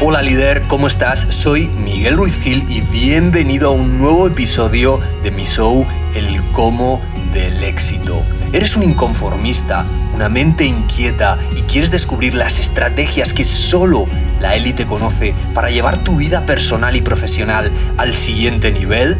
[0.00, 1.26] Hola líder, ¿cómo estás?
[1.30, 5.84] Soy Miguel Ruiz Gil y bienvenido a un nuevo episodio de mi show
[6.14, 7.02] El cómo
[7.32, 8.22] del éxito.
[8.52, 9.84] ¿Eres un inconformista,
[10.14, 14.04] una mente inquieta y quieres descubrir las estrategias que solo
[14.40, 19.18] la élite conoce para llevar tu vida personal y profesional al siguiente nivel?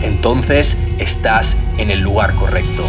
[0.00, 2.88] Entonces estás en el lugar correcto.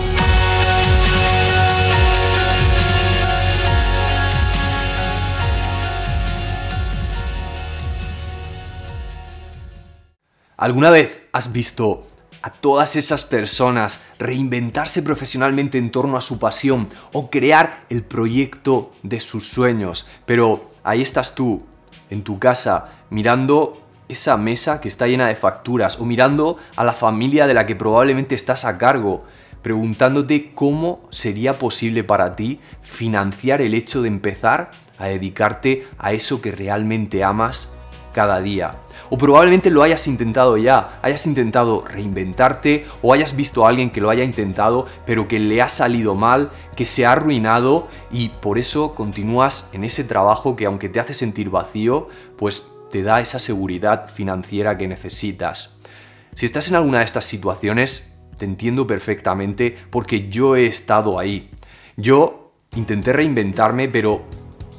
[10.65, 12.07] ¿Alguna vez has visto
[12.41, 18.91] a todas esas personas reinventarse profesionalmente en torno a su pasión o crear el proyecto
[19.03, 20.07] de sus sueños?
[20.25, 21.61] Pero ahí estás tú,
[22.09, 26.93] en tu casa, mirando esa mesa que está llena de facturas o mirando a la
[26.93, 29.23] familia de la que probablemente estás a cargo,
[29.61, 36.41] preguntándote cómo sería posible para ti financiar el hecho de empezar a dedicarte a eso
[36.41, 37.69] que realmente amas
[38.15, 38.77] cada día.
[39.09, 43.99] O probablemente lo hayas intentado ya, hayas intentado reinventarte o hayas visto a alguien que
[43.99, 48.57] lo haya intentado pero que le ha salido mal, que se ha arruinado y por
[48.57, 53.37] eso continúas en ese trabajo que aunque te hace sentir vacío, pues te da esa
[53.37, 55.75] seguridad financiera que necesitas.
[56.33, 61.49] Si estás en alguna de estas situaciones, te entiendo perfectamente porque yo he estado ahí.
[61.97, 64.23] Yo intenté reinventarme, pero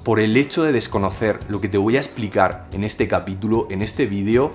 [0.07, 3.83] por el hecho de desconocer lo que te voy a explicar en este capítulo, en
[3.83, 4.53] este vídeo,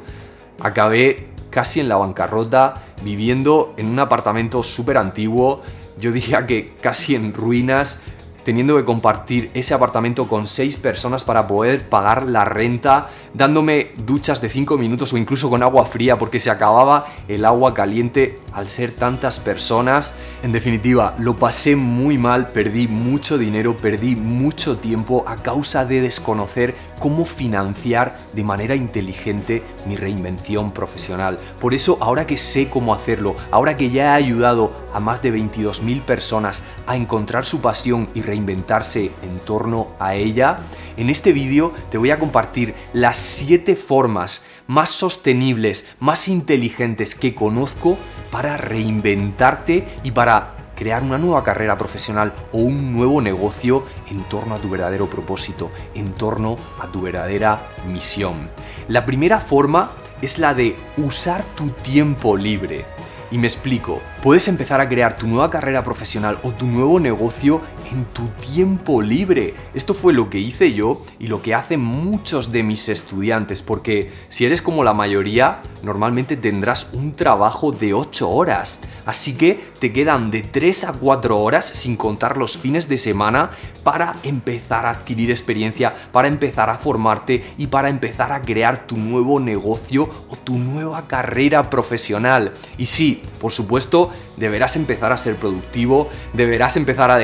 [0.61, 5.61] acabé casi en la bancarrota, viviendo en un apartamento súper antiguo,
[5.97, 7.99] yo diría que casi en ruinas,
[8.45, 14.41] teniendo que compartir ese apartamento con seis personas para poder pagar la renta, dándome duchas
[14.41, 18.67] de cinco minutos o incluso con agua fría porque se acababa el agua caliente al
[18.67, 20.13] ser tantas personas.
[20.43, 26.01] En definitiva, lo pasé muy mal, perdí mucho dinero, perdí mucho tiempo a causa de
[26.01, 31.39] desconocer cómo financiar de manera inteligente mi reinvención profesional.
[31.59, 35.33] Por eso, ahora que sé cómo hacerlo, ahora que ya he ayudado a más de
[35.33, 40.59] 22.000 personas a encontrar su pasión y reinventarse en torno a ella,
[40.97, 47.35] en este vídeo te voy a compartir las 7 formas más sostenibles, más inteligentes que
[47.35, 47.97] conozco
[48.31, 54.55] para reinventarte y para crear una nueva carrera profesional o un nuevo negocio en torno
[54.55, 58.49] a tu verdadero propósito, en torno a tu verdadera misión.
[58.87, 62.85] La primera forma es la de usar tu tiempo libre.
[63.29, 67.61] Y me explico, puedes empezar a crear tu nueva carrera profesional o tu nuevo negocio
[67.91, 69.55] en tu tiempo libre.
[69.73, 74.11] Esto fue lo que hice yo y lo que hacen muchos de mis estudiantes, porque
[74.29, 78.79] si eres como la mayoría, normalmente tendrás un trabajo de 8 horas.
[79.05, 83.49] Así que te quedan de 3 a 4 horas, sin contar los fines de semana,
[83.83, 88.97] para empezar a adquirir experiencia, para empezar a formarte y para empezar a crear tu
[88.97, 92.53] nuevo negocio o tu nueva carrera profesional.
[92.77, 97.17] Y sí, por supuesto, deberás empezar a ser productivo, deberás empezar a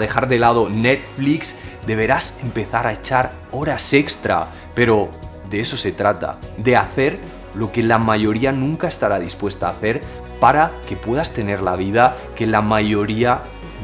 [0.00, 1.56] dejar, de lado Netflix,
[1.86, 5.08] deberás empezar a echar horas extra, pero
[5.48, 7.18] de eso se trata, de hacer
[7.54, 10.00] lo que la mayoría nunca estará dispuesta a hacer
[10.38, 13.42] para que puedas tener la vida que la mayoría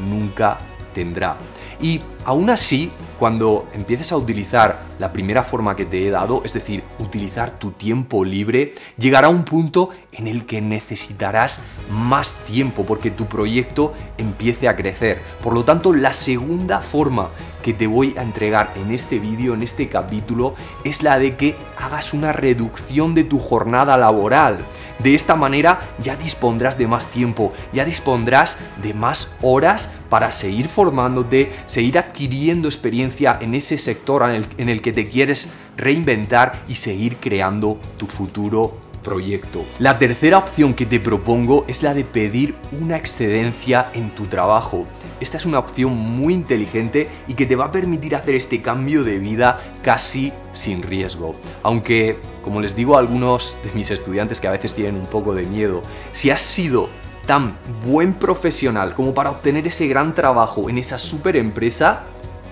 [0.09, 0.57] nunca
[0.93, 1.35] tendrá.
[1.79, 6.53] Y aún así, cuando empieces a utilizar la primera forma que te he dado, es
[6.53, 13.11] decir, utilizar tu tiempo libre, llegará un punto en el que necesitarás más tiempo porque
[13.11, 15.21] tu proyecto empiece a crecer.
[15.43, 17.29] Por lo tanto, la segunda forma
[17.63, 21.55] que te voy a entregar en este vídeo, en este capítulo, es la de que
[21.77, 24.59] hagas una reducción de tu jornada laboral.
[24.99, 30.67] De esta manera ya dispondrás de más tiempo, ya dispondrás de más horas para seguir
[30.67, 34.23] formándote, seguir adquiriendo experiencia en ese sector
[34.57, 39.63] en el, que te quieres reinventar y seguir creando tu futuro proyecto.
[39.79, 44.85] La tercera opción que te propongo es la de pedir una excedencia en tu trabajo.
[45.21, 49.05] Esta es una opción muy inteligente y que te va a permitir hacer este cambio
[49.05, 51.35] de vida casi sin riesgo.
[51.63, 55.33] Aunque, como les digo a algunos de mis estudiantes que a veces tienen un poco
[55.33, 56.89] de miedo, si has sido
[57.25, 57.55] tan
[57.85, 62.03] buen profesional como para obtener ese gran trabajo en esa super empresa,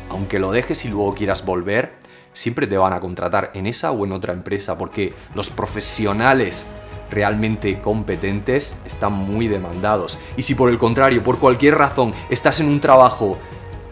[0.10, 2.05] aunque lo dejes y luego quieras volver,
[2.36, 6.68] siempre te van a contratar en esa o en otra empresa porque los profesionales
[7.10, 10.20] realmente competentes están muy demandados.
[10.38, 13.38] Y si por el contrario, por cualquier razón, estás en un trabajo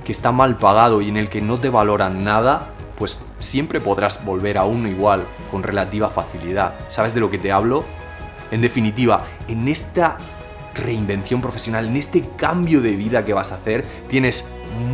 [0.04, 4.24] que está mal pagado y en el que no te valoran nada, pues siempre podrás
[4.26, 6.76] volver a uno igual con relativa facilidad.
[6.90, 7.86] ¿Sabes de lo que te hablo?
[8.52, 10.18] En definitiva, en esta
[10.76, 14.46] reinvención profesional, en este cambio de vida que vas a hacer, tienes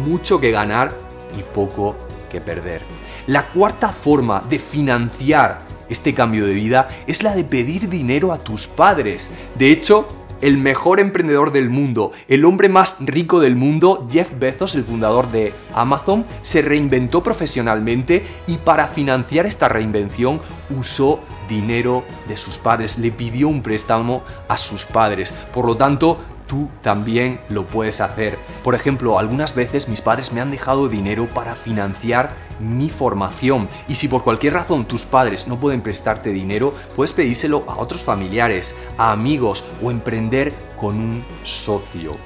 [0.05, 0.93] mucho que ganar
[1.37, 1.95] y poco
[2.29, 2.98] que perder.
[3.29, 8.39] La cuarta forma de financiar este cambio de vida es la de pedir dinero a
[8.39, 9.29] tus padres.
[9.53, 10.07] De hecho,
[10.41, 15.31] el mejor emprendedor del mundo, el hombre más rico del mundo, Jeff Bezos, el fundador
[15.31, 20.41] de Amazon, se reinventó profesionalmente y para financiar esta reinvención
[20.75, 25.35] usó dinero de sus padres, le pidió un préstamo a sus padres.
[25.53, 26.17] Por lo tanto,
[26.49, 28.37] tú también lo puedes hacer.
[28.63, 33.95] Por ejemplo, algunas veces mis padres me han dejado dinero para financiar mi formación y
[33.95, 38.75] si por cualquier razón tus padres no pueden prestarte dinero, puedes pedírselo a otros familiares,
[38.97, 42.17] a amigos o emprender con un socio.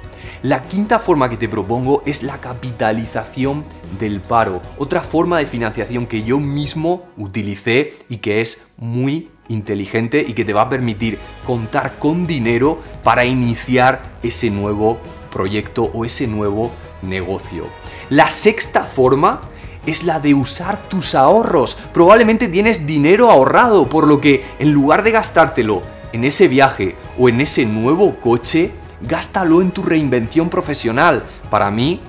[0.42, 3.64] La quinta forma que te propongo es la capitalización
[4.00, 10.24] del paro, otra forma de financiación que yo mismo utilicé y que es muy inteligente
[10.26, 15.00] y que te va a permitir contar con dinero para iniciar ese nuevo
[15.32, 17.68] proyecto o ese nuevo negocio.
[18.10, 19.42] La sexta forma
[19.86, 21.78] es la de usar tus ahorros.
[21.94, 27.28] Probablemente tienes dinero ahorrado, por lo que en lugar de gastártelo en ese viaje o
[27.28, 31.24] en ese nuevo coche, gástalo en tu reinvención profesional.
[31.50, 32.00] Para mí,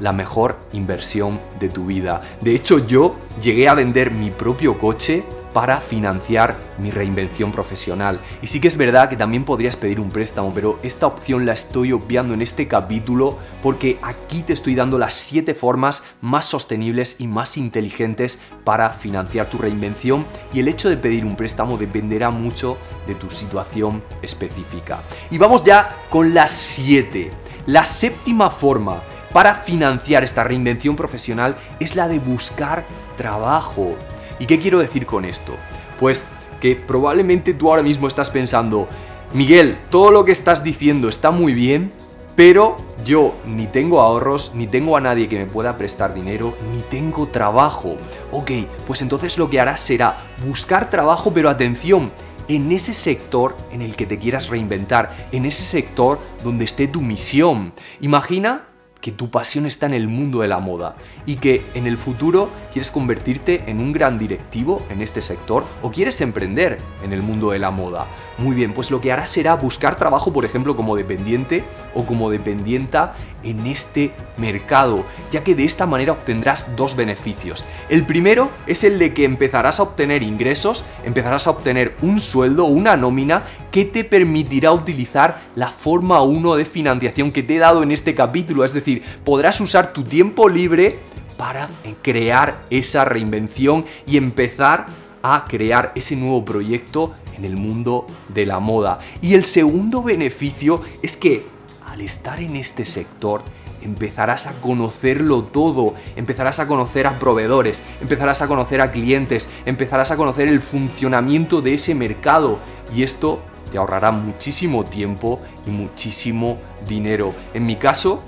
[0.00, 2.22] la mejor inversión de tu vida.
[2.40, 8.20] De hecho, yo llegué a vender mi propio coche para financiar mi reinvención profesional.
[8.42, 11.52] Y sí que es verdad que también podrías pedir un préstamo, pero esta opción la
[11.52, 17.16] estoy obviando en este capítulo porque aquí te estoy dando las 7 formas más sostenibles
[17.18, 22.30] y más inteligentes para financiar tu reinvención y el hecho de pedir un préstamo dependerá
[22.30, 22.76] mucho
[23.06, 25.00] de tu situación específica.
[25.30, 27.30] Y vamos ya con las 7.
[27.66, 32.84] La séptima forma para financiar esta reinvención profesional es la de buscar
[33.16, 33.96] trabajo.
[34.40, 35.54] ¿Y qué quiero decir con esto?
[36.00, 36.24] Pues
[36.60, 38.88] que probablemente tú ahora mismo estás pensando,
[39.34, 41.92] Miguel, todo lo que estás diciendo está muy bien,
[42.36, 46.80] pero yo ni tengo ahorros, ni tengo a nadie que me pueda prestar dinero, ni
[46.80, 47.98] tengo trabajo.
[48.32, 48.50] Ok,
[48.86, 52.10] pues entonces lo que harás será buscar trabajo, pero atención,
[52.48, 57.02] en ese sector en el que te quieras reinventar, en ese sector donde esté tu
[57.02, 57.74] misión.
[58.00, 58.69] Imagina
[59.00, 62.50] que tu pasión está en el mundo de la moda y que en el futuro
[62.72, 67.50] quieres convertirte en un gran directivo en este sector o quieres emprender en el mundo
[67.50, 68.06] de la moda.
[68.38, 71.64] Muy bien, pues lo que harás será buscar trabajo, por ejemplo, como dependiente
[71.94, 77.64] o como dependienta en este mercado, ya que de esta manera obtendrás dos beneficios.
[77.88, 82.64] El primero es el de que empezarás a obtener ingresos, empezarás a obtener un sueldo,
[82.64, 87.82] una nómina que te permitirá utilizar la forma 1 de financiación que te he dado
[87.82, 90.98] en este capítulo, es decir, podrás usar tu tiempo libre
[91.36, 91.68] para
[92.02, 94.86] crear esa reinvención y empezar
[95.22, 98.98] a crear ese nuevo proyecto en el mundo de la moda.
[99.22, 101.44] Y el segundo beneficio es que
[101.90, 103.42] al estar en este sector,
[103.82, 110.12] empezarás a conocerlo todo, empezarás a conocer a proveedores, empezarás a conocer a clientes, empezarás
[110.12, 112.58] a conocer el funcionamiento de ese mercado
[112.94, 113.40] y esto
[113.72, 117.34] te ahorrará muchísimo tiempo y muchísimo dinero.
[117.54, 118.22] En mi caso,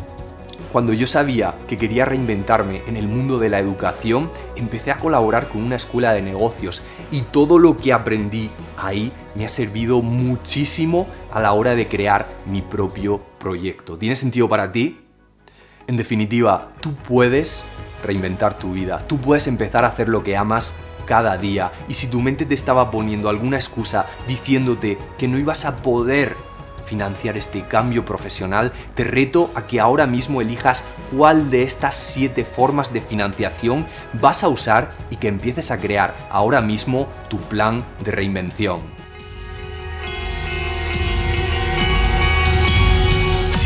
[0.73, 5.49] cuando yo sabía que quería reinventarme en el mundo de la educación, empecé a colaborar
[5.49, 6.83] con una escuela de negocios
[7.13, 12.27] y todo lo que aprendí ahí me ha servido muchísimo a la hora de crear
[12.47, 13.99] mi propio proyecto.
[13.99, 15.01] ¿Tiene sentido para ti?
[15.89, 17.65] En definitiva, tú puedes
[18.05, 20.75] reinventar tu vida, tú puedes empezar a hacer lo que amas
[21.07, 25.65] cada día y si tu mente te estaba poniendo alguna excusa diciéndote que no ibas
[25.65, 26.37] a poder
[26.85, 30.85] financiar este cambio profesional, te reto a que ahora mismo elijas
[31.17, 33.87] cuál de estas siete formas de financiación
[34.21, 39.02] vas a usar y que empieces a crear ahora mismo tu plan de reinvención.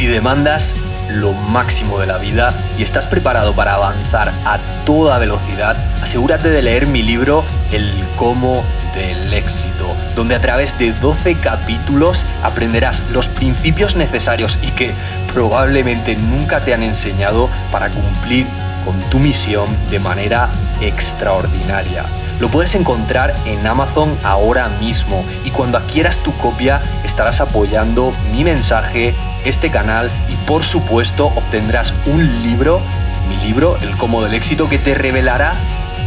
[0.07, 0.77] Si demandas
[1.11, 6.63] lo máximo de la vida y estás preparado para avanzar a toda velocidad, asegúrate de
[6.63, 8.63] leer mi libro El cómo
[8.95, 14.93] del éxito, donde a través de 12 capítulos aprenderás los principios necesarios y que
[15.33, 18.47] probablemente nunca te han enseñado para cumplir
[18.85, 22.05] con tu misión de manera extraordinaria.
[22.39, 25.25] Lo puedes encontrar en Amazon ahora mismo.
[25.45, 29.15] Y cuando adquieras tu copia estarás apoyando mi mensaje,
[29.45, 32.81] este canal y por supuesto obtendrás un libro,
[33.29, 35.55] mi libro, El Cómo del Éxito, que te revelará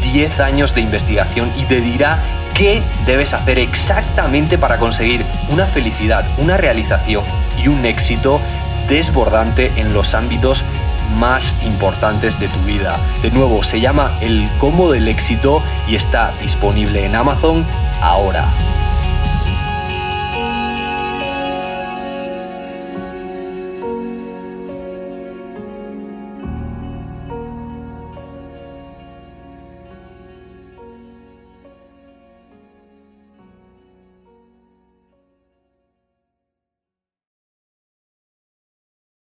[0.03, 2.19] 10 años de investigación y te dirá
[2.53, 7.23] qué debes hacer exactamente para conseguir una felicidad, una realización
[7.57, 8.39] y un éxito
[8.87, 10.65] desbordante en los ámbitos
[11.15, 12.99] más importantes de tu vida.
[13.21, 17.65] De nuevo, se llama El Cómo del Éxito y está disponible en Amazon
[18.01, 18.47] ahora.